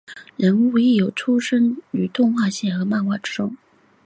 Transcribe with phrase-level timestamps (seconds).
[0.35, 3.55] 人物亦有出现于动画系列和漫画之中。